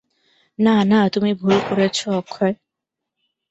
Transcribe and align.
না 0.59 0.75
না, 0.83 0.99
তুমি 1.13 1.31
ভুল 1.33 1.57
করছ 1.67 1.99
অক্ষয়! 2.19 2.53